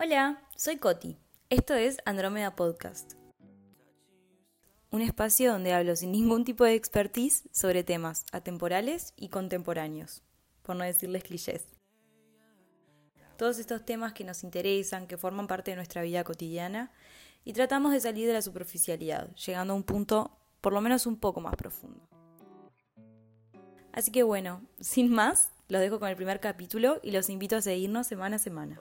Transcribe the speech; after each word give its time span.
Hola, 0.00 0.42
soy 0.56 0.76
Coti. 0.78 1.16
Esto 1.50 1.74
es 1.74 1.98
Andrómeda 2.04 2.56
Podcast. 2.56 3.14
Un 4.90 5.02
espacio 5.02 5.52
donde 5.52 5.72
hablo 5.72 5.94
sin 5.94 6.12
ningún 6.12 6.44
tipo 6.44 6.64
de 6.64 6.74
expertise 6.74 7.48
sobre 7.52 7.84
temas 7.84 8.24
atemporales 8.32 9.14
y 9.16 9.28
contemporáneos, 9.28 10.22
por 10.62 10.76
no 10.76 10.84
decirles 10.84 11.24
clichés. 11.24 11.66
Todos 13.36 13.58
estos 13.58 13.84
temas 13.84 14.12
que 14.12 14.24
nos 14.24 14.42
interesan, 14.42 15.06
que 15.06 15.16
forman 15.16 15.46
parte 15.46 15.70
de 15.70 15.76
nuestra 15.76 16.02
vida 16.02 16.24
cotidiana, 16.24 16.92
y 17.44 17.52
tratamos 17.52 17.92
de 17.92 18.00
salir 18.00 18.26
de 18.26 18.32
la 18.32 18.42
superficialidad, 18.42 19.34
llegando 19.36 19.72
a 19.74 19.76
un 19.76 19.84
punto 19.84 20.38
por 20.60 20.72
lo 20.72 20.80
menos 20.80 21.06
un 21.06 21.16
poco 21.16 21.40
más 21.40 21.54
profundo. 21.54 22.08
Así 23.92 24.10
que 24.10 24.22
bueno, 24.24 24.62
sin 24.80 25.12
más, 25.12 25.52
los 25.68 25.80
dejo 25.80 25.98
con 25.98 26.08
el 26.08 26.16
primer 26.16 26.40
capítulo 26.40 27.00
y 27.02 27.10
los 27.10 27.28
invito 27.28 27.56
a 27.56 27.62
seguirnos 27.62 28.06
semana 28.06 28.36
a 28.36 28.38
semana. 28.38 28.76